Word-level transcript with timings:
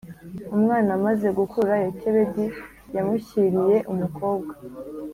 Umwana 0.55 0.89
amaze 0.97 1.27
gukura 1.37 1.73
Yokebedi 1.83 2.45
yamushyiriye 2.95 3.75
umukobwa 3.91 4.53